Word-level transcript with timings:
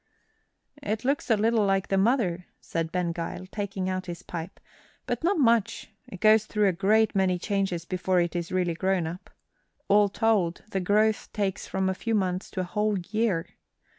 "It 0.81 1.05
looks 1.05 1.29
a 1.29 1.37
little 1.37 1.63
like 1.63 1.89
the 1.89 1.95
mother," 1.99 2.47
said 2.59 2.91
Ben 2.91 3.11
Gile, 3.11 3.45
taking 3.45 3.87
out 3.87 4.07
his 4.07 4.23
pipe, 4.23 4.59
"but 5.05 5.23
not 5.23 5.37
much. 5.37 5.91
It 6.07 6.19
goes 6.19 6.47
through 6.47 6.67
a 6.67 6.71
great 6.71 7.13
many 7.13 7.37
changes 7.37 7.85
before 7.85 8.19
it 8.19 8.35
is 8.35 8.51
really 8.51 8.73
grown 8.73 9.05
up. 9.05 9.29
All 9.87 10.09
told, 10.09 10.63
the 10.71 10.79
growth 10.79 11.31
takes 11.33 11.67
from 11.67 11.87
a 11.87 11.93
few 11.93 12.15
months 12.15 12.49
to 12.49 12.61
a 12.61 12.63
whole 12.63 12.97
year. 13.11 13.45